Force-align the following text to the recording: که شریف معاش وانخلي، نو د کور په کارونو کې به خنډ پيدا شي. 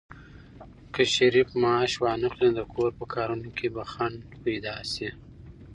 که 0.93 1.03
شریف 1.13 1.49
معاش 1.61 1.93
وانخلي، 2.01 2.49
نو 2.49 2.55
د 2.59 2.61
کور 2.73 2.89
په 2.97 3.05
کارونو 3.13 3.49
کې 3.57 3.67
به 3.75 3.83
خنډ 3.91 4.19
پيدا 4.43 4.75
شي. 4.93 5.09